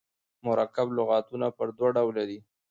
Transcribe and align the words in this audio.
مرکب 0.45 0.87
لغاتونه 0.99 1.47
پر 1.57 1.67
دوه 1.77 1.89
ډوله 1.95 2.23
دي. 2.29 2.39